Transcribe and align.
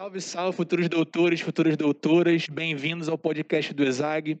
Salve, 0.00 0.20
salve, 0.22 0.56
futuros 0.56 0.88
doutores, 0.88 1.42
futuras 1.42 1.76
doutoras, 1.76 2.46
bem-vindos 2.48 3.06
ao 3.06 3.18
podcast 3.18 3.74
do 3.74 3.84
ESAG. 3.84 4.40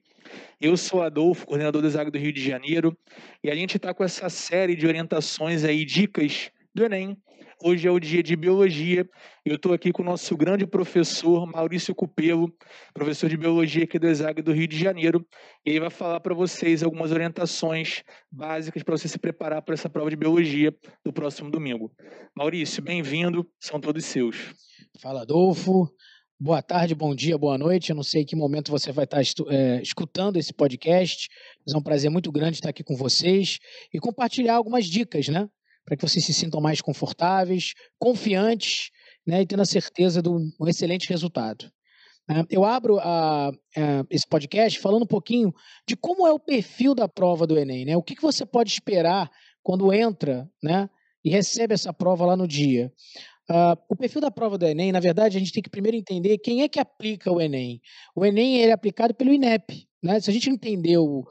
Eu 0.58 0.74
sou 0.74 1.02
Adolfo, 1.02 1.46
coordenador 1.46 1.82
do 1.82 1.86
ESAG 1.86 2.10
do 2.10 2.16
Rio 2.16 2.32
de 2.32 2.42
Janeiro, 2.42 2.96
e 3.44 3.50
a 3.50 3.54
gente 3.54 3.76
está 3.76 3.92
com 3.92 4.02
essa 4.02 4.30
série 4.30 4.74
de 4.74 4.86
orientações 4.86 5.62
aí, 5.62 5.84
dicas 5.84 6.50
do 6.74 6.82
Enem. 6.82 7.14
Hoje 7.62 7.86
é 7.86 7.90
o 7.90 8.00
dia 8.00 8.22
de 8.22 8.34
biologia 8.34 9.06
eu 9.44 9.56
estou 9.56 9.72
aqui 9.72 9.92
com 9.92 10.02
o 10.02 10.04
nosso 10.04 10.36
grande 10.36 10.66
professor 10.66 11.46
Maurício 11.46 11.94
Cupelo, 11.94 12.50
professor 12.94 13.28
de 13.28 13.36
biologia 13.36 13.84
aqui 13.84 13.98
do 13.98 14.06
ESAG 14.06 14.40
do 14.42 14.52
Rio 14.52 14.68
de 14.68 14.78
Janeiro, 14.78 15.26
e 15.64 15.70
ele 15.70 15.80
vai 15.80 15.90
falar 15.90 16.20
para 16.20 16.34
vocês 16.34 16.82
algumas 16.82 17.10
orientações 17.10 18.02
básicas 18.30 18.82
para 18.82 18.96
você 18.96 19.08
se 19.08 19.18
preparar 19.18 19.60
para 19.62 19.74
essa 19.74 19.90
prova 19.90 20.08
de 20.08 20.16
biologia 20.16 20.74
do 21.04 21.12
próximo 21.12 21.50
domingo. 21.50 21.90
Maurício, 22.34 22.82
bem-vindo, 22.82 23.46
são 23.58 23.80
todos 23.80 24.04
seus. 24.04 24.54
Fala, 25.00 25.22
Adolfo. 25.22 25.88
Boa 26.38 26.62
tarde, 26.62 26.94
bom 26.94 27.14
dia, 27.14 27.36
boa 27.36 27.58
noite. 27.58 27.90
Eu 27.90 27.96
não 27.96 28.02
sei 28.02 28.22
em 28.22 28.26
que 28.26 28.36
momento 28.36 28.70
você 28.70 28.92
vai 28.92 29.04
estar 29.04 29.20
é, 29.48 29.82
escutando 29.82 30.38
esse 30.38 30.54
podcast, 30.54 31.28
mas 31.66 31.74
é 31.74 31.78
um 31.78 31.82
prazer 31.82 32.10
muito 32.10 32.32
grande 32.32 32.56
estar 32.56 32.70
aqui 32.70 32.82
com 32.82 32.96
vocês 32.96 33.58
e 33.92 33.98
compartilhar 33.98 34.54
algumas 34.54 34.86
dicas, 34.86 35.28
né? 35.28 35.48
Para 35.84 35.96
que 35.96 36.06
vocês 36.06 36.24
se 36.24 36.34
sintam 36.34 36.60
mais 36.60 36.80
confortáveis, 36.80 37.72
confiantes 37.98 38.90
né, 39.26 39.42
e 39.42 39.46
tendo 39.46 39.62
a 39.62 39.66
certeza 39.66 40.22
de 40.22 40.28
um 40.28 40.68
excelente 40.68 41.08
resultado. 41.08 41.70
Né. 42.28 42.44
Eu 42.48 42.64
abro 42.64 42.98
a, 42.98 43.48
a, 43.48 43.52
esse 44.08 44.26
podcast 44.28 44.78
falando 44.78 45.02
um 45.02 45.06
pouquinho 45.06 45.52
de 45.86 45.96
como 45.96 46.26
é 46.26 46.32
o 46.32 46.38
perfil 46.38 46.94
da 46.94 47.08
prova 47.08 47.46
do 47.46 47.58
Enem, 47.58 47.84
né? 47.84 47.96
O 47.96 48.02
que, 48.02 48.14
que 48.14 48.22
você 48.22 48.46
pode 48.46 48.70
esperar 48.70 49.30
quando 49.62 49.92
entra, 49.92 50.48
né? 50.62 50.88
E 51.24 51.30
recebe 51.30 51.74
essa 51.74 51.92
prova 51.92 52.24
lá 52.24 52.36
no 52.36 52.46
dia. 52.46 52.92
Uh, 53.50 53.76
o 53.88 53.96
perfil 53.96 54.20
da 54.20 54.30
prova 54.30 54.56
do 54.56 54.64
Enem, 54.64 54.92
na 54.92 55.00
verdade, 55.00 55.36
a 55.36 55.40
gente 55.40 55.52
tem 55.52 55.62
que 55.62 55.68
primeiro 55.68 55.96
entender 55.96 56.38
quem 56.38 56.62
é 56.62 56.68
que 56.68 56.78
aplica 56.78 57.32
o 57.32 57.40
Enem. 57.40 57.80
O 58.14 58.24
Enem 58.24 58.62
é 58.62 58.70
aplicado 58.70 59.12
pelo 59.12 59.32
INEP. 59.32 59.88
Né? 60.00 60.20
Se 60.20 60.30
a 60.30 60.32
gente 60.32 60.48
entender 60.48 60.98
o, 60.98 61.24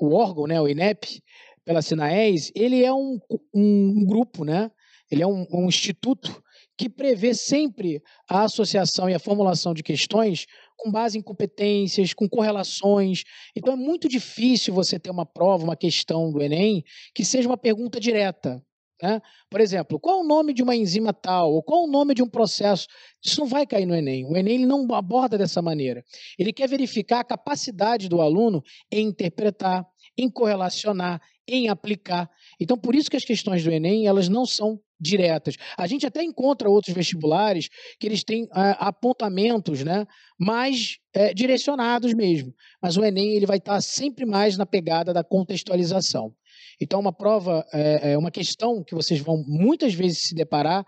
o 0.00 0.14
órgão, 0.14 0.46
né, 0.46 0.60
o 0.60 0.66
INEP, 0.66 1.22
pela 1.66 1.82
Sinaes, 1.82 2.52
ele 2.54 2.84
é 2.84 2.92
um, 2.94 3.18
um, 3.52 4.04
grupo, 4.06 4.44
né? 4.44 4.70
ele 5.10 5.22
é 5.22 5.26
um, 5.26 5.44
um 5.52 5.66
instituto 5.66 6.40
que 6.78 6.88
prevê 6.88 7.34
sempre 7.34 8.00
a 8.30 8.44
associação 8.44 9.10
e 9.10 9.14
a 9.14 9.18
formulação 9.18 9.74
de 9.74 9.82
questões 9.82 10.46
com 10.76 10.92
base 10.92 11.18
em 11.18 11.22
competências, 11.22 12.14
com 12.14 12.28
correlações. 12.28 13.24
Então 13.56 13.72
é 13.72 13.76
muito 13.76 14.08
difícil 14.08 14.72
você 14.72 14.98
ter 14.98 15.10
uma 15.10 15.26
prova, 15.26 15.64
uma 15.64 15.76
questão 15.76 16.30
do 16.30 16.40
Enem, 16.40 16.84
que 17.12 17.24
seja 17.24 17.48
uma 17.48 17.56
pergunta 17.56 17.98
direta. 17.98 18.62
Né? 19.02 19.20
Por 19.50 19.60
exemplo, 19.60 20.00
qual 20.00 20.20
o 20.20 20.26
nome 20.26 20.54
de 20.54 20.62
uma 20.62 20.74
enzima 20.74 21.12
tal, 21.12 21.52
ou 21.52 21.62
qual 21.62 21.84
o 21.84 21.90
nome 21.90 22.14
de 22.14 22.22
um 22.22 22.28
processo? 22.28 22.86
Isso 23.24 23.40
não 23.40 23.46
vai 23.46 23.66
cair 23.66 23.86
no 23.86 23.94
Enem. 23.94 24.24
O 24.26 24.36
Enem 24.36 24.54
ele 24.54 24.66
não 24.66 24.86
aborda 24.94 25.36
dessa 25.36 25.60
maneira. 25.60 26.02
Ele 26.38 26.52
quer 26.52 26.68
verificar 26.68 27.20
a 27.20 27.24
capacidade 27.24 28.08
do 28.08 28.20
aluno 28.20 28.62
em 28.90 29.06
interpretar, 29.06 29.84
em 30.16 30.30
correlacionar, 30.30 31.20
em 31.46 31.68
aplicar. 31.68 32.28
Então, 32.60 32.76
por 32.76 32.94
isso 32.94 33.10
que 33.10 33.16
as 33.16 33.24
questões 33.24 33.62
do 33.62 33.70
Enem 33.70 34.06
elas 34.06 34.28
não 34.28 34.44
são 34.44 34.80
diretas. 34.98 35.56
A 35.76 35.86
gente 35.86 36.06
até 36.06 36.22
encontra 36.22 36.70
outros 36.70 36.94
vestibulares 36.94 37.68
que 38.00 38.06
eles 38.06 38.24
têm 38.24 38.48
ah, 38.50 38.88
apontamentos 38.88 39.84
né, 39.84 40.06
mais 40.38 40.96
é, 41.14 41.34
direcionados 41.34 42.14
mesmo. 42.14 42.54
Mas 42.80 42.96
o 42.96 43.04
Enem 43.04 43.34
ele 43.34 43.46
vai 43.46 43.58
estar 43.58 43.80
sempre 43.80 44.24
mais 44.24 44.56
na 44.56 44.64
pegada 44.64 45.12
da 45.12 45.22
contextualização. 45.22 46.34
Então, 46.80 47.00
uma 47.00 47.12
prova, 47.12 47.64
é, 47.72 48.12
é 48.12 48.18
uma 48.18 48.30
questão 48.30 48.82
que 48.82 48.94
vocês 48.94 49.20
vão 49.20 49.44
muitas 49.46 49.94
vezes 49.94 50.22
se 50.28 50.34
deparar 50.34 50.82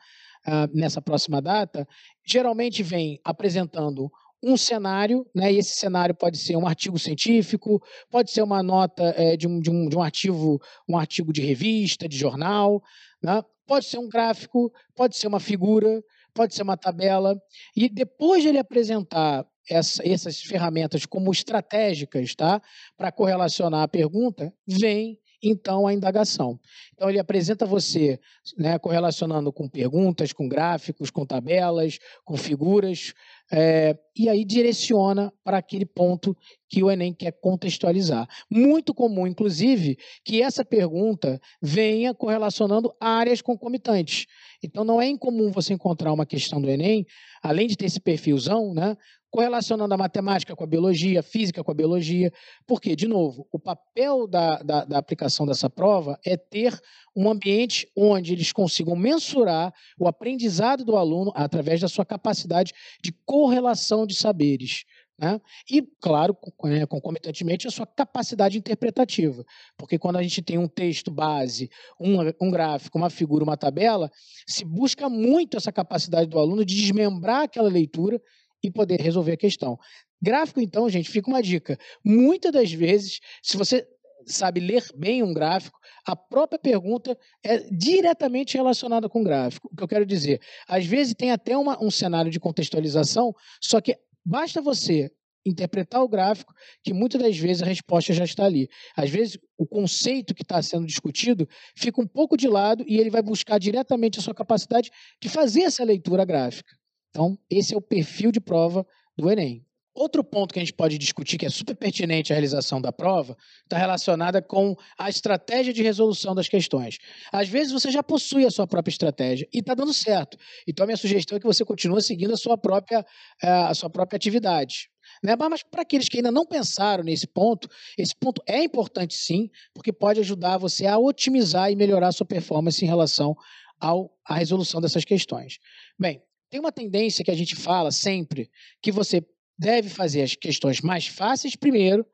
uh, 0.46 0.76
nessa 0.76 1.00
próxima 1.00 1.40
data, 1.40 1.86
geralmente 2.26 2.82
vem 2.82 3.20
apresentando 3.24 4.10
um 4.42 4.56
cenário, 4.56 5.26
né? 5.34 5.52
E 5.52 5.58
esse 5.58 5.76
cenário 5.76 6.14
pode 6.14 6.38
ser 6.38 6.56
um 6.56 6.66
artigo 6.66 6.98
científico, 6.98 7.82
pode 8.10 8.30
ser 8.30 8.42
uma 8.42 8.62
nota 8.62 9.02
é, 9.16 9.36
de, 9.36 9.46
um, 9.46 9.60
de, 9.60 9.70
um, 9.70 9.88
de 9.88 9.96
um 9.96 10.02
artigo, 10.02 10.60
um 10.88 10.96
artigo 10.96 11.32
de 11.32 11.40
revista, 11.40 12.08
de 12.08 12.16
jornal, 12.16 12.82
né? 13.22 13.42
pode 13.66 13.84
ser 13.84 13.98
um 13.98 14.08
gráfico, 14.08 14.72
pode 14.96 15.16
ser 15.16 15.26
uma 15.26 15.38
figura, 15.38 16.02
pode 16.32 16.54
ser 16.54 16.62
uma 16.62 16.76
tabela. 16.76 17.36
E 17.76 17.88
depois 17.88 18.42
de 18.42 18.48
ele 18.48 18.58
apresentar 18.58 19.46
essa, 19.68 20.02
essas 20.08 20.40
ferramentas 20.40 21.04
como 21.04 21.30
estratégicas, 21.30 22.34
tá? 22.34 22.62
Para 22.96 23.12
correlacionar 23.12 23.82
a 23.82 23.88
pergunta, 23.88 24.52
vem 24.66 25.18
então 25.42 25.86
a 25.86 25.92
indagação. 25.94 26.58
Então 26.94 27.08
ele 27.08 27.18
apresenta 27.18 27.64
você, 27.64 28.18
né, 28.56 28.78
correlacionando 28.78 29.52
com 29.52 29.68
perguntas, 29.68 30.32
com 30.32 30.48
gráficos, 30.48 31.10
com 31.10 31.24
tabelas, 31.24 31.98
com 32.24 32.36
figuras, 32.36 33.12
é, 33.50 33.96
e 34.16 34.28
aí 34.28 34.44
direciona 34.44 35.32
para 35.42 35.58
aquele 35.58 35.86
ponto 35.86 36.36
que 36.68 36.82
o 36.82 36.90
Enem 36.90 37.14
quer 37.14 37.32
contextualizar. 37.32 38.28
Muito 38.50 38.92
comum, 38.92 39.26
inclusive, 39.26 39.96
que 40.24 40.42
essa 40.42 40.64
pergunta 40.64 41.40
venha 41.62 42.12
correlacionando 42.12 42.92
áreas 43.00 43.40
concomitantes. 43.40 44.26
Então 44.62 44.84
não 44.84 45.00
é 45.00 45.06
incomum 45.06 45.50
você 45.50 45.72
encontrar 45.72 46.12
uma 46.12 46.26
questão 46.26 46.60
do 46.60 46.68
Enem, 46.68 47.06
além 47.42 47.66
de 47.66 47.76
ter 47.76 47.86
esse 47.86 48.00
perfilzão, 48.00 48.74
né, 48.74 48.96
correlacionando 49.30 49.92
a 49.92 49.98
matemática 49.98 50.56
com 50.56 50.64
a 50.64 50.66
biologia, 50.66 51.20
a 51.20 51.22
física 51.22 51.62
com 51.62 51.70
a 51.70 51.74
biologia, 51.74 52.32
porque, 52.66 52.96
de 52.96 53.06
novo, 53.06 53.46
o 53.52 53.58
papel 53.58 54.26
da, 54.26 54.62
da, 54.62 54.84
da, 54.84 54.98
aplicação 54.98 55.46
dessa 55.46 55.68
prova 55.68 56.18
é 56.24 56.36
ter 56.36 56.78
um 57.14 57.30
ambiente 57.30 57.90
onde 57.96 58.32
eles 58.32 58.52
consigam 58.52 58.96
mensurar 58.96 59.72
o 59.98 60.08
aprendizado 60.08 60.84
do 60.84 60.96
aluno 60.96 61.32
através 61.34 61.80
da 61.80 61.88
sua 61.88 62.06
capacidade 62.06 62.72
de 63.02 63.12
correlação 63.38 64.04
de 64.04 64.16
saberes. 64.16 64.84
Né? 65.16 65.40
E, 65.70 65.82
claro, 66.00 66.36
é, 66.64 66.86
concomitantemente, 66.86 67.68
a 67.68 67.70
sua 67.70 67.86
capacidade 67.86 68.58
interpretativa. 68.58 69.44
Porque 69.76 69.96
quando 69.96 70.16
a 70.16 70.22
gente 70.22 70.42
tem 70.42 70.58
um 70.58 70.66
texto 70.66 71.08
base, 71.08 71.70
um, 72.00 72.16
um 72.40 72.50
gráfico, 72.50 72.98
uma 72.98 73.08
figura, 73.08 73.44
uma 73.44 73.56
tabela, 73.56 74.10
se 74.44 74.64
busca 74.64 75.08
muito 75.08 75.56
essa 75.56 75.70
capacidade 75.70 76.28
do 76.28 76.38
aluno 76.38 76.64
de 76.64 76.74
desmembrar 76.74 77.42
aquela 77.42 77.68
leitura 77.68 78.20
e 78.60 78.72
poder 78.72 79.00
resolver 79.00 79.32
a 79.32 79.36
questão. 79.36 79.78
Gráfico, 80.20 80.60
então, 80.60 80.88
gente, 80.88 81.08
fica 81.08 81.30
uma 81.30 81.40
dica. 81.40 81.78
Muitas 82.04 82.50
das 82.50 82.72
vezes, 82.72 83.20
se 83.40 83.56
você 83.56 83.86
sabe 84.28 84.60
ler 84.60 84.84
bem 84.94 85.22
um 85.22 85.32
gráfico, 85.32 85.78
a 86.06 86.16
própria 86.16 86.58
pergunta 86.58 87.16
é 87.44 87.58
diretamente 87.70 88.56
relacionada 88.56 89.08
com 89.08 89.20
o 89.20 89.24
gráfico. 89.24 89.68
O 89.72 89.76
que 89.76 89.82
eu 89.82 89.88
quero 89.88 90.06
dizer, 90.06 90.40
às 90.66 90.86
vezes 90.86 91.14
tem 91.14 91.30
até 91.30 91.56
uma, 91.56 91.82
um 91.82 91.90
cenário 91.90 92.30
de 92.30 92.40
contextualização, 92.40 93.34
só 93.60 93.80
que 93.80 93.96
basta 94.24 94.60
você 94.60 95.10
interpretar 95.44 96.02
o 96.02 96.08
gráfico, 96.08 96.52
que 96.82 96.92
muitas 96.92 97.20
das 97.20 97.36
vezes 97.36 97.62
a 97.62 97.66
resposta 97.66 98.12
já 98.12 98.24
está 98.24 98.44
ali. 98.44 98.68
Às 98.96 99.10
vezes, 99.10 99.38
o 99.56 99.66
conceito 99.66 100.34
que 100.34 100.42
está 100.42 100.60
sendo 100.62 100.86
discutido 100.86 101.48
fica 101.76 102.00
um 102.00 102.06
pouco 102.06 102.36
de 102.36 102.48
lado 102.48 102.84
e 102.86 102.98
ele 102.98 103.10
vai 103.10 103.22
buscar 103.22 103.58
diretamente 103.58 104.18
a 104.18 104.22
sua 104.22 104.34
capacidade 104.34 104.90
de 105.20 105.28
fazer 105.28 105.62
essa 105.62 105.84
leitura 105.84 106.24
gráfica. 106.24 106.76
Então, 107.10 107.38
esse 107.50 107.74
é 107.74 107.76
o 107.76 107.82
perfil 107.82 108.30
de 108.30 108.40
prova 108.40 108.86
do 109.16 109.30
Enem. 109.30 109.64
Outro 109.98 110.22
ponto 110.22 110.52
que 110.52 110.60
a 110.60 110.62
gente 110.62 110.74
pode 110.74 110.96
discutir, 110.96 111.36
que 111.36 111.44
é 111.44 111.50
super 111.50 111.74
pertinente 111.74 112.32
à 112.32 112.36
realização 112.36 112.80
da 112.80 112.92
prova, 112.92 113.36
está 113.64 113.76
relacionada 113.76 114.40
com 114.40 114.76
a 114.96 115.10
estratégia 115.10 115.72
de 115.72 115.82
resolução 115.82 116.36
das 116.36 116.48
questões. 116.48 116.98
Às 117.32 117.48
vezes 117.48 117.72
você 117.72 117.90
já 117.90 118.00
possui 118.00 118.46
a 118.46 118.50
sua 118.50 118.64
própria 118.64 118.92
estratégia 118.92 119.48
e 119.52 119.58
está 119.58 119.74
dando 119.74 119.92
certo. 119.92 120.38
Então 120.68 120.84
a 120.84 120.86
minha 120.86 120.96
sugestão 120.96 121.36
é 121.36 121.40
que 121.40 121.46
você 121.48 121.64
continue 121.64 122.00
seguindo 122.00 122.32
a 122.32 122.36
sua 122.36 122.56
própria, 122.56 123.04
eh, 123.42 123.48
a 123.48 123.74
sua 123.74 123.90
própria 123.90 124.16
atividade. 124.16 124.88
Né? 125.20 125.34
Mas 125.34 125.64
para 125.64 125.82
aqueles 125.82 126.08
que 126.08 126.18
ainda 126.18 126.30
não 126.30 126.46
pensaram 126.46 127.02
nesse 127.02 127.26
ponto, 127.26 127.68
esse 127.98 128.14
ponto 128.14 128.40
é 128.46 128.62
importante 128.62 129.16
sim, 129.16 129.50
porque 129.74 129.92
pode 129.92 130.20
ajudar 130.20 130.58
você 130.58 130.86
a 130.86 130.96
otimizar 130.96 131.72
e 131.72 131.76
melhorar 131.76 132.06
a 132.06 132.12
sua 132.12 132.24
performance 132.24 132.84
em 132.84 132.86
relação 132.86 133.34
ao, 133.80 134.12
à 134.24 134.36
resolução 134.36 134.80
dessas 134.80 135.04
questões. 135.04 135.58
Bem, 135.98 136.22
tem 136.48 136.60
uma 136.60 136.70
tendência 136.70 137.24
que 137.24 137.32
a 137.32 137.36
gente 137.36 137.56
fala 137.56 137.90
sempre 137.90 138.48
que 138.80 138.92
você 138.92 139.26
deve 139.58 139.88
fazer 139.88 140.22
as 140.22 140.34
questões 140.34 140.80
mais 140.80 141.06
fáceis 141.06 141.56
primeiro 141.56 142.06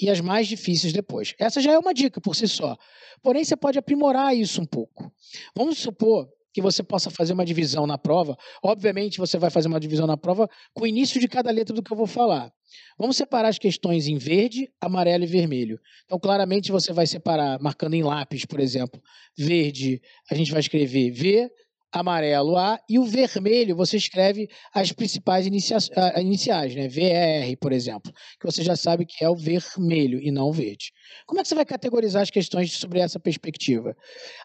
e 0.00 0.10
as 0.10 0.20
mais 0.20 0.46
difíceis 0.46 0.92
depois. 0.92 1.34
Essa 1.38 1.60
já 1.60 1.72
é 1.72 1.78
uma 1.78 1.94
dica 1.94 2.20
por 2.20 2.34
si 2.34 2.46
só. 2.48 2.76
Porém, 3.22 3.44
você 3.44 3.56
pode 3.56 3.78
aprimorar 3.78 4.36
isso 4.36 4.60
um 4.60 4.66
pouco. 4.66 5.12
Vamos 5.54 5.78
supor 5.78 6.28
que 6.52 6.62
você 6.62 6.82
possa 6.82 7.10
fazer 7.10 7.34
uma 7.34 7.44
divisão 7.44 7.86
na 7.86 7.98
prova. 7.98 8.34
Obviamente, 8.62 9.18
você 9.18 9.36
vai 9.38 9.50
fazer 9.50 9.68
uma 9.68 9.78
divisão 9.78 10.06
na 10.06 10.16
prova 10.16 10.48
com 10.72 10.84
o 10.84 10.86
início 10.86 11.20
de 11.20 11.28
cada 11.28 11.50
letra 11.50 11.74
do 11.74 11.82
que 11.82 11.92
eu 11.92 11.96
vou 11.96 12.06
falar. 12.06 12.50
Vamos 12.98 13.16
separar 13.16 13.48
as 13.48 13.58
questões 13.58 14.08
em 14.08 14.16
verde, 14.16 14.66
amarelo 14.80 15.24
e 15.24 15.26
vermelho. 15.26 15.78
Então, 16.06 16.18
claramente, 16.18 16.72
você 16.72 16.94
vai 16.94 17.06
separar, 17.06 17.60
marcando 17.60 17.92
em 17.92 18.02
lápis, 18.02 18.46
por 18.46 18.58
exemplo. 18.58 18.98
Verde, 19.36 20.00
a 20.30 20.34
gente 20.34 20.50
vai 20.50 20.60
escrever 20.60 21.10
V, 21.10 21.50
amarelo 21.98 22.56
A 22.56 22.78
e 22.88 22.98
o 22.98 23.04
vermelho 23.04 23.76
você 23.76 23.96
escreve 23.96 24.48
as 24.72 24.92
principais 24.92 25.46
inicia 25.46 25.78
iniciais, 26.16 26.74
né? 26.74 26.88
VR, 26.88 27.56
por 27.60 27.72
exemplo, 27.72 28.12
que 28.40 28.46
você 28.46 28.62
já 28.62 28.76
sabe 28.76 29.06
que 29.06 29.24
é 29.24 29.28
o 29.28 29.36
vermelho 29.36 30.20
e 30.20 30.30
não 30.30 30.48
o 30.48 30.52
verde. 30.52 30.92
Como 31.26 31.40
é 31.40 31.42
que 31.42 31.48
você 31.48 31.54
vai 31.54 31.64
categorizar 31.64 32.22
as 32.22 32.30
questões 32.30 32.72
sobre 32.72 32.98
essa 33.00 33.18
perspectiva? 33.18 33.96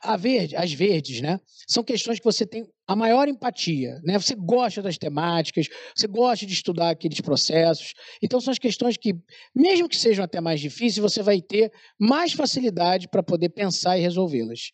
A 0.01 0.18
verde, 0.18 0.56
as 0.56 0.74
verdes, 0.74 1.21
né? 1.21 1.39
São 1.68 1.83
questões 1.83 2.19
que 2.19 2.25
você 2.25 2.45
tem 2.45 2.65
a 2.88 2.95
maior 2.95 3.27
empatia, 3.27 4.00
né? 4.03 4.19
Você 4.19 4.36
gosta 4.36 4.81
das 4.81 4.98
temáticas, 4.98 5.68
você 5.95 6.07
gosta 6.07 6.45
de 6.45 6.53
estudar 6.53 6.89
aqueles 6.89 7.21
processos. 7.21 7.94
Então 8.21 8.42
são 8.42 8.51
as 8.51 8.59
questões 8.59 8.98
que, 8.98 9.13
mesmo 9.56 9.88
que 9.88 9.95
sejam 9.95 10.25
até 10.25 10.42
mais 10.42 10.59
difíceis, 10.59 10.98
você 10.98 11.24
vai 11.24 11.42
ter 11.42 11.71
mais 12.00 12.33
facilidade 12.33 13.07
para 13.07 13.24
poder 13.24 13.50
pensar 13.50 13.98
e 13.98 14.01
resolvê-las. 14.01 14.71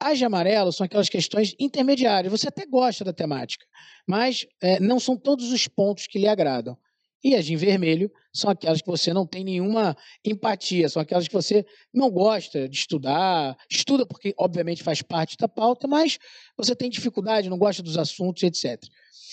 As 0.00 0.18
de 0.18 0.24
amarelo 0.24 0.72
são 0.72 0.84
aquelas 0.84 1.08
questões 1.08 1.54
intermediárias. 1.58 2.30
Você 2.30 2.48
até 2.48 2.66
gosta 2.66 3.04
da 3.04 3.12
temática, 3.12 3.64
mas 4.06 4.46
é, 4.60 4.78
não 4.80 5.00
são 5.00 5.16
todos 5.16 5.52
os 5.52 5.66
pontos 5.66 6.06
que 6.06 6.18
lhe 6.18 6.28
agradam. 6.28 6.76
E 7.24 7.34
as 7.34 7.46
de 7.46 7.56
vermelho 7.56 8.12
são 8.34 8.50
aquelas 8.50 8.82
que 8.82 8.86
você 8.86 9.10
não 9.14 9.26
tem 9.26 9.42
nenhuma 9.42 9.96
empatia, 10.22 10.90
são 10.90 11.00
aquelas 11.00 11.26
que 11.26 11.32
você 11.32 11.64
não 11.92 12.10
gosta 12.10 12.68
de 12.68 12.76
estudar, 12.76 13.56
estuda 13.70 14.04
porque, 14.04 14.34
obviamente, 14.38 14.82
faz 14.82 15.00
parte 15.00 15.34
da 15.38 15.48
pauta, 15.48 15.88
mas 15.88 16.18
você 16.54 16.76
tem 16.76 16.90
dificuldade, 16.90 17.48
não 17.48 17.56
gosta 17.56 17.82
dos 17.82 17.96
assuntos, 17.96 18.42
etc. 18.42 18.78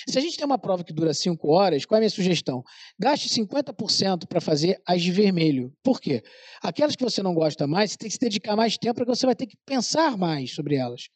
Se 0.07 0.17
a 0.17 0.21
gente 0.21 0.37
tem 0.37 0.45
uma 0.45 0.57
prova 0.57 0.83
que 0.83 0.93
dura 0.93 1.13
cinco 1.13 1.49
horas, 1.49 1.85
qual 1.85 1.97
é 1.97 1.99
a 1.99 2.01
minha 2.01 2.09
sugestão? 2.09 2.63
Gaste 2.97 3.29
50% 3.29 4.25
para 4.25 4.39
fazer 4.39 4.81
as 4.87 5.01
de 5.01 5.11
vermelho. 5.11 5.71
Por 5.83 5.99
quê? 5.99 6.23
Aquelas 6.61 6.95
que 6.95 7.03
você 7.03 7.21
não 7.21 7.33
gosta 7.33 7.67
mais, 7.67 7.91
você 7.91 7.97
tem 7.97 8.07
que 8.07 8.13
se 8.13 8.19
dedicar 8.19 8.55
mais 8.55 8.77
tempo, 8.77 8.95
porque 8.95 9.13
você 9.13 9.25
vai 9.25 9.35
ter 9.35 9.45
que 9.45 9.57
pensar 9.65 10.17
mais 10.17 10.55
sobre 10.55 10.75
elas. 10.75 11.09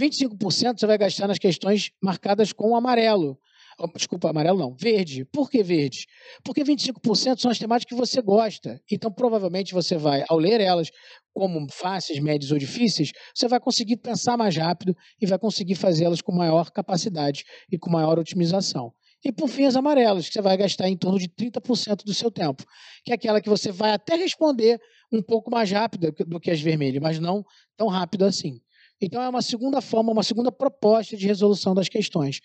25% 0.00 0.78
você 0.80 0.86
vai 0.86 0.98
gastar 0.98 1.28
nas 1.28 1.38
questões 1.38 1.90
marcadas 2.02 2.52
com 2.52 2.74
amarelo. 2.74 3.38
Desculpa, 3.94 4.30
amarelo 4.30 4.58
não, 4.58 4.74
verde. 4.74 5.24
Por 5.26 5.50
que 5.50 5.62
verde? 5.62 6.06
Porque 6.42 6.64
25% 6.64 7.38
são 7.38 7.50
as 7.50 7.58
temáticas 7.58 7.94
que 7.94 8.06
você 8.06 8.22
gosta. 8.22 8.80
Então, 8.90 9.12
provavelmente, 9.12 9.74
você 9.74 9.98
vai, 9.98 10.24
ao 10.28 10.38
ler 10.38 10.60
elas 10.60 10.90
como 11.34 11.66
fáceis, 11.70 12.18
médias 12.18 12.50
ou 12.50 12.58
difíceis, 12.58 13.12
você 13.34 13.46
vai 13.46 13.60
conseguir 13.60 13.98
pensar 13.98 14.38
mais 14.38 14.56
rápido 14.56 14.96
e 15.20 15.26
vai 15.26 15.38
conseguir 15.38 15.74
fazê-las 15.74 16.22
com 16.22 16.32
maior 16.32 16.70
capacidade 16.70 17.44
e 17.70 17.78
com 17.78 17.90
maior 17.90 18.18
otimização. 18.18 18.92
E 19.22 19.30
por 19.30 19.48
fim, 19.48 19.64
as 19.64 19.76
amarelas, 19.76 20.28
que 20.28 20.32
você 20.32 20.40
vai 20.40 20.56
gastar 20.56 20.88
em 20.88 20.96
torno 20.96 21.18
de 21.18 21.28
30% 21.28 22.04
do 22.04 22.14
seu 22.14 22.30
tempo, 22.30 22.64
que 23.04 23.12
é 23.12 23.14
aquela 23.14 23.40
que 23.40 23.48
você 23.48 23.70
vai 23.70 23.92
até 23.92 24.14
responder 24.14 24.80
um 25.12 25.22
pouco 25.22 25.50
mais 25.50 25.70
rápido 25.70 26.12
do 26.26 26.40
que 26.40 26.50
as 26.50 26.60
vermelhas, 26.60 27.02
mas 27.02 27.18
não 27.18 27.44
tão 27.76 27.88
rápido 27.88 28.24
assim. 28.24 28.60
Então, 29.00 29.22
é 29.22 29.28
uma 29.28 29.42
segunda 29.42 29.80
forma, 29.80 30.12
uma 30.12 30.22
segunda 30.22 30.50
proposta 30.50 31.16
de 31.16 31.26
resolução 31.26 31.74
das 31.74 31.88
questões. 31.88 32.40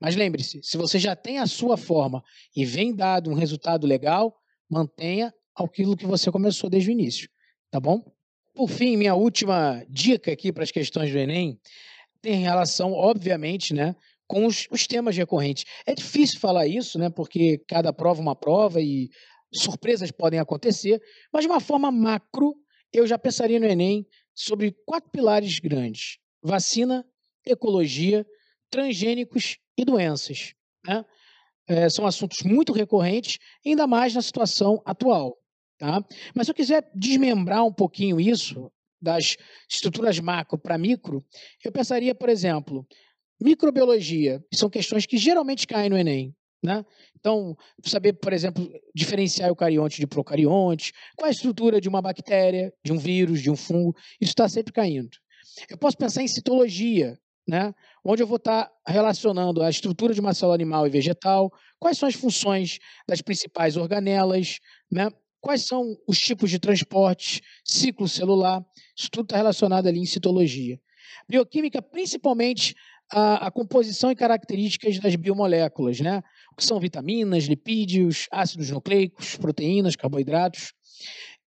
Mas 0.00 0.16
lembre-se, 0.16 0.60
se 0.62 0.76
você 0.76 0.98
já 0.98 1.14
tem 1.14 1.38
a 1.38 1.46
sua 1.46 1.76
forma 1.76 2.22
e 2.54 2.64
vem 2.64 2.94
dado 2.94 3.30
um 3.30 3.34
resultado 3.34 3.86
legal, 3.86 4.36
mantenha 4.68 5.32
aquilo 5.54 5.96
que 5.96 6.06
você 6.06 6.30
começou 6.30 6.68
desde 6.68 6.90
o 6.90 6.92
início, 6.92 7.28
tá 7.70 7.78
bom? 7.78 8.04
Por 8.54 8.68
fim, 8.68 8.96
minha 8.96 9.14
última 9.14 9.84
dica 9.88 10.32
aqui 10.32 10.52
para 10.52 10.62
as 10.62 10.70
questões 10.70 11.10
do 11.10 11.18
Enem 11.18 11.58
tem 12.20 12.40
relação, 12.40 12.92
obviamente, 12.92 13.74
né, 13.74 13.94
com 14.26 14.46
os, 14.46 14.66
os 14.70 14.86
temas 14.86 15.16
recorrentes. 15.16 15.64
É 15.86 15.94
difícil 15.94 16.40
falar 16.40 16.66
isso, 16.66 16.98
né, 16.98 17.10
porque 17.10 17.58
cada 17.68 17.92
prova 17.92 18.20
é 18.20 18.22
uma 18.22 18.36
prova 18.36 18.80
e 18.80 19.10
surpresas 19.52 20.10
podem 20.10 20.40
acontecer, 20.40 21.00
mas 21.32 21.42
de 21.42 21.48
uma 21.48 21.60
forma 21.60 21.90
macro, 21.90 22.54
eu 22.92 23.06
já 23.06 23.18
pensaria 23.18 23.60
no 23.60 23.66
Enem 23.66 24.06
sobre 24.34 24.72
quatro 24.84 25.10
pilares 25.10 25.58
grandes: 25.58 26.18
vacina, 26.42 27.06
ecologia, 27.46 28.26
transgênicos 28.70 29.58
e 29.76 29.84
doenças. 29.84 30.54
Né? 30.86 31.04
É, 31.66 31.88
são 31.88 32.06
assuntos 32.06 32.42
muito 32.42 32.72
recorrentes, 32.72 33.38
ainda 33.64 33.86
mais 33.86 34.14
na 34.14 34.22
situação 34.22 34.82
atual. 34.84 35.38
Tá? 35.78 36.04
Mas 36.34 36.46
se 36.46 36.50
eu 36.50 36.54
quiser 36.54 36.90
desmembrar 36.94 37.64
um 37.64 37.72
pouquinho 37.72 38.20
isso, 38.20 38.70
das 39.00 39.36
estruturas 39.70 40.18
macro 40.18 40.58
para 40.58 40.78
micro, 40.78 41.24
eu 41.62 41.70
pensaria, 41.70 42.14
por 42.14 42.28
exemplo, 42.28 42.86
microbiologia, 43.40 44.42
que 44.50 44.56
são 44.56 44.70
questões 44.70 45.04
que 45.06 45.18
geralmente 45.18 45.66
caem 45.66 45.90
no 45.90 45.98
Enem. 45.98 46.34
Né? 46.64 46.82
Então, 47.20 47.54
saber, 47.84 48.14
por 48.14 48.32
exemplo, 48.32 48.66
diferenciar 48.94 49.50
eucarionte 49.50 50.00
de 50.00 50.06
procarionte, 50.06 50.94
qual 51.14 51.28
a 51.28 51.30
estrutura 51.30 51.78
de 51.78 51.90
uma 51.90 52.00
bactéria, 52.00 52.72
de 52.82 52.90
um 52.90 52.96
vírus, 52.96 53.42
de 53.42 53.50
um 53.50 53.56
fungo, 53.56 53.94
isso 54.18 54.30
está 54.30 54.48
sempre 54.48 54.72
caindo. 54.72 55.10
Eu 55.68 55.76
posso 55.76 55.98
pensar 55.98 56.22
em 56.22 56.26
citologia, 56.26 57.18
né? 57.46 57.74
onde 58.02 58.22
eu 58.22 58.26
vou 58.26 58.38
estar 58.38 58.72
relacionando 58.86 59.62
a 59.62 59.68
estrutura 59.68 60.14
de 60.14 60.20
uma 60.20 60.32
célula 60.32 60.54
animal 60.54 60.86
e 60.86 60.90
vegetal, 60.90 61.52
quais 61.78 61.98
são 61.98 62.08
as 62.08 62.14
funções 62.14 62.78
das 63.06 63.20
principais 63.20 63.76
organelas, 63.76 64.58
né? 64.90 65.10
quais 65.42 65.66
são 65.66 65.94
os 66.08 66.18
tipos 66.18 66.48
de 66.48 66.58
transporte, 66.58 67.42
ciclo 67.62 68.08
celular, 68.08 68.64
isso 68.96 69.10
tudo 69.10 69.26
está 69.26 69.36
relacionado 69.36 69.86
ali 69.86 70.00
em 70.00 70.06
citologia. 70.06 70.80
Bioquímica, 71.28 71.82
principalmente 71.82 72.74
a, 73.10 73.46
a, 73.46 73.50
composição 73.50 74.10
e 74.10 74.16
características 74.16 74.98
das 74.98 75.14
biomoléculas, 75.16 76.00
né? 76.00 76.22
O 76.52 76.56
que 76.56 76.64
são 76.64 76.80
vitaminas, 76.80 77.44
lipídios, 77.44 78.26
ácidos 78.30 78.70
nucleicos, 78.70 79.36
proteínas, 79.36 79.96
carboidratos. 79.96 80.72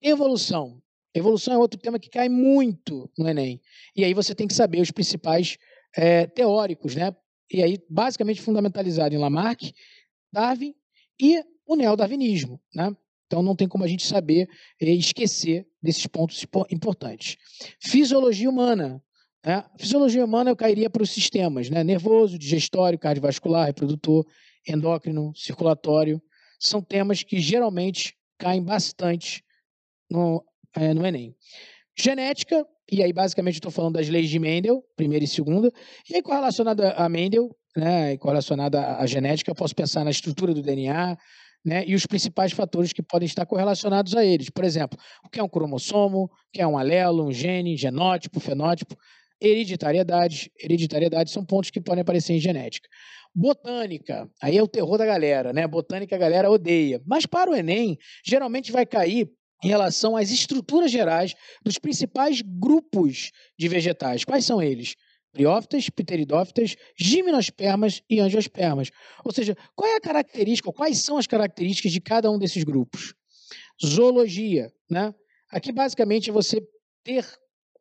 Evolução. 0.03 0.81
Evolução 1.15 1.55
é 1.55 1.59
outro 1.59 1.79
tema 1.79 1.99
que 1.99 2.11
cai 2.11 2.29
muito 2.29 3.11
no 3.17 3.29
Enem. 3.29 3.61
E 3.95 4.05
aí 4.05 4.13
você 4.13 4.35
tem 4.35 4.49
que 4.49 4.55
saber 4.55 4.81
os 4.81 4.91
principais 4.91 5.57
é, 5.97 6.27
teóricos, 6.27 6.95
né? 6.95 7.15
E 7.51 7.63
aí, 7.63 7.79
basicamente, 7.89 8.43
fundamentalizado 8.43 9.15
em 9.15 9.19
Lamarck, 9.19 9.73
Darwin 10.33 10.75
e 11.21 11.43
o 11.67 11.77
neodarwinismo, 11.77 12.61
né? 12.75 12.95
Então 13.27 13.43
não 13.43 13.57
tem 13.57 13.69
como 13.69 13.85
a 13.85 13.87
gente 13.87 14.07
saber 14.07 14.49
e 14.81 14.99
esquecer 14.99 15.67
desses 15.83 16.07
pontos 16.07 16.45
importantes. 16.71 17.37
Fisiologia 17.81 18.49
humana. 18.49 19.03
Né? 19.45 19.63
Fisiologia 19.79 20.25
humana 20.25 20.51
eu 20.51 20.57
cairia 20.57 20.89
para 20.89 21.03
os 21.03 21.11
sistemas, 21.11 21.69
né? 21.69 21.85
Nervoso, 21.85 22.39
digestório, 22.39 22.99
cardiovascular, 22.99 23.67
reprodutor, 23.67 24.25
endócrino, 24.67 25.33
circulatório. 25.37 26.23
São 26.59 26.81
temas 26.81 27.23
que 27.23 27.39
geralmente 27.39 28.17
caem 28.39 28.63
bastante 28.63 29.45
no, 30.11 30.43
é, 30.75 30.95
no 30.95 31.07
Enem. 31.07 31.35
Genética, 31.97 32.67
e 32.91 33.03
aí 33.03 33.13
basicamente 33.13 33.57
estou 33.57 33.71
falando 33.71 33.95
das 33.95 34.09
leis 34.09 34.31
de 34.31 34.39
Mendel, 34.39 34.83
primeira 34.97 35.25
e 35.25 35.29
segunda, 35.29 35.71
e 36.09 36.17
aí 36.17 36.23
correlacionada 36.23 36.93
a 36.93 37.09
Mendel, 37.09 37.55
né, 37.77 38.17
correlacionada 38.17 38.97
à 38.97 39.07
genética, 39.07 39.51
eu 39.51 39.55
posso 39.55 39.75
pensar 39.75 40.05
na 40.05 40.11
estrutura 40.11 40.55
do 40.55 40.63
DNA, 40.63 41.17
né, 41.65 41.85
e 41.87 41.95
os 41.95 42.07
principais 42.07 42.53
fatores 42.53 42.93
que 42.93 43.03
podem 43.03 43.27
estar 43.27 43.47
correlacionados 43.47 44.15
a 44.15 44.25
eles. 44.25 44.51
Por 44.51 44.65
exemplo, 44.65 44.99
o 45.25 45.29
que 45.29 45.41
é 45.41 45.43
um 45.43 45.49
cromossomo, 45.49 46.25
o 46.25 46.31
que 46.53 46.61
é 46.61 46.67
um 46.67 46.77
alelo, 46.77 47.27
um 47.27 47.33
gene, 47.33 47.77
genótipo, 47.77 48.39
fenótipo, 48.39 48.97
hereditariedade. 49.41 50.51
Hereditariedade 50.63 51.31
são 51.31 51.45
pontos 51.45 51.71
que 51.71 51.81
podem 51.81 52.03
aparecer 52.03 52.33
em 52.35 52.41
genética. 52.41 52.89
Botânica, 53.35 54.31
aí 54.41 54.57
é 54.57 54.63
o 54.63 54.69
terror 54.69 54.97
da 54.97 55.05
galera, 55.05 55.53
né? 55.53 55.67
Botânica 55.67 56.15
a 56.15 56.19
galera 56.19 56.51
odeia. 56.51 57.03
Mas 57.05 57.27
para 57.27 57.51
o 57.51 57.55
Enem, 57.55 57.99
geralmente 58.25 58.71
vai 58.71 58.87
cair 58.87 59.29
em 59.63 59.69
relação 59.69 60.17
às 60.17 60.31
estruturas 60.31 60.91
gerais 60.91 61.35
dos 61.65 61.79
principais 61.79 62.43
grupos 62.43 63.33
de 63.59 63.67
vegetais. 63.67 64.25
Quais 64.25 64.45
são 64.45 64.63
eles? 64.63 64.95
Briófitas, 65.33 65.91
pteridófitas, 65.91 66.77
gimnospermas 66.97 68.03
e 68.09 68.21
angiospermas. 68.21 68.91
Ou 69.25 69.33
seja, 69.33 69.57
qual 69.75 69.91
é 69.91 69.97
a 69.97 70.01
característica, 70.01 70.71
quais 70.73 70.99
são 70.99 71.17
as 71.17 71.27
características 71.27 71.91
de 71.91 72.01
cada 72.01 72.31
um 72.31 72.39
desses 72.39 72.63
grupos? 72.63 73.15
Zoologia, 73.85 74.71
né? 74.89 75.13
Aqui 75.51 75.73
basicamente 75.73 76.31
é 76.31 76.33
você 76.33 76.63
ter 77.03 77.27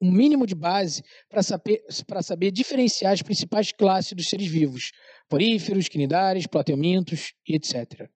um 0.04 0.12
mínimo 0.12 0.46
de 0.46 0.54
base 0.54 1.02
para 1.30 1.42
saber, 1.42 1.82
saber 2.22 2.52
diferenciar 2.52 3.14
as 3.14 3.22
principais 3.22 3.72
classes 3.72 4.12
dos 4.12 4.28
seres 4.28 4.48
vivos, 4.48 4.92
poríferos, 5.30 5.88
quinidários, 5.88 6.46
plateumintos 6.46 7.32
e 7.48 7.56
etc. 7.56 8.10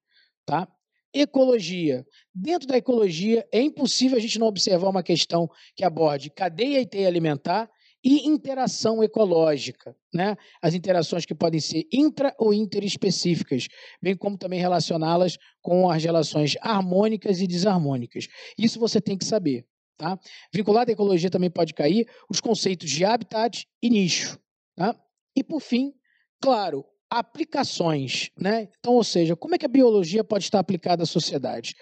Tá? 0.45 0.67
Ecologia. 1.13 2.05
Dentro 2.35 2.67
da 2.67 2.77
ecologia, 2.77 3.47
é 3.53 3.61
impossível 3.61 4.17
a 4.17 4.21
gente 4.21 4.37
não 4.37 4.47
observar 4.47 4.89
uma 4.89 5.01
questão 5.01 5.49
que 5.77 5.83
aborde 5.85 6.29
cadeia 6.29 6.81
e 6.81 6.85
teia 6.85 7.07
alimentar 7.07 7.69
e 8.03 8.27
interação 8.27 9.01
ecológica, 9.01 9.95
né? 10.13 10.35
As 10.61 10.73
interações 10.73 11.25
que 11.25 11.33
podem 11.33 11.59
ser 11.59 11.87
intra 11.91 12.33
ou 12.37 12.53
interespecíficas, 12.53 13.67
bem 14.01 14.15
como 14.15 14.37
também 14.37 14.59
relacioná-las 14.59 15.37
com 15.61 15.89
as 15.89 16.03
relações 16.03 16.55
harmônicas 16.61 17.41
e 17.41 17.47
desarmônicas. 17.47 18.27
Isso 18.57 18.79
você 18.79 19.01
tem 19.01 19.17
que 19.17 19.25
saber, 19.25 19.65
tá? 19.97 20.19
Vinculado 20.53 20.91
à 20.91 20.93
ecologia 20.93 21.29
também 21.29 21.49
pode 21.49 21.73
cair 21.73 22.07
os 22.29 22.39
conceitos 22.39 22.89
de 22.89 23.03
habitat 23.03 23.67
e 23.81 23.89
nicho, 23.89 24.39
tá? 24.75 24.95
E 25.35 25.43
por 25.43 25.59
fim, 25.59 25.93
claro, 26.41 26.85
aplicações, 27.09 28.29
né? 28.37 28.67
Então, 28.79 28.93
ou 28.93 29.03
seja, 29.03 29.35
como 29.35 29.55
é 29.55 29.57
que 29.57 29.65
a 29.65 29.69
biologia 29.69 30.23
pode 30.23 30.43
estar 30.43 30.59
aplicada 30.59 31.03
à 31.03 31.05
sociedade? 31.05 31.73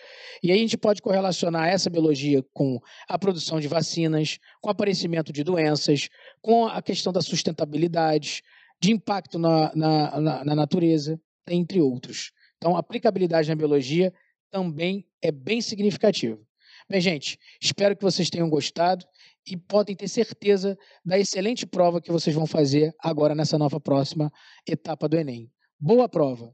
E 0.41 0.51
aí 0.51 0.57
a 0.57 0.61
gente 0.61 0.77
pode 0.77 1.01
correlacionar 1.01 1.67
essa 1.67 1.89
biologia 1.89 2.43
com 2.53 2.79
a 3.07 3.17
produção 3.17 3.59
de 3.59 3.67
vacinas, 3.67 4.37
com 4.61 4.69
o 4.69 4.71
aparecimento 4.71 5.33
de 5.33 5.43
doenças, 5.43 6.09
com 6.41 6.67
a 6.67 6.81
questão 6.81 7.11
da 7.11 7.21
sustentabilidade, 7.21 8.43
de 8.79 8.91
impacto 8.91 9.39
na, 9.39 9.75
na, 9.75 10.21
na, 10.21 10.45
na 10.45 10.55
natureza, 10.55 11.19
entre 11.47 11.81
outros. 11.81 12.31
Então, 12.57 12.75
a 12.75 12.79
aplicabilidade 12.79 13.49
na 13.49 13.55
biologia 13.55 14.13
também 14.51 15.07
é 15.21 15.31
bem 15.31 15.59
significativa. 15.59 16.39
Bem, 16.87 17.01
gente, 17.01 17.39
espero 17.59 17.95
que 17.95 18.03
vocês 18.03 18.29
tenham 18.29 18.47
gostado 18.47 19.03
e 19.47 19.57
podem 19.57 19.95
ter 19.95 20.07
certeza 20.07 20.77
da 21.03 21.17
excelente 21.17 21.65
prova 21.65 21.99
que 21.99 22.11
vocês 22.11 22.35
vão 22.35 22.45
fazer 22.45 22.93
agora 22.99 23.33
nessa 23.33 23.57
nova 23.57 23.79
próxima 23.79 24.31
etapa 24.67 25.09
do 25.09 25.17
Enem. 25.17 25.51
Boa 25.79 26.07
prova! 26.07 26.53